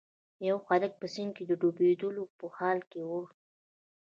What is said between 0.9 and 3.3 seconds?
په سیند کې د ډوبیدو په حال کې و.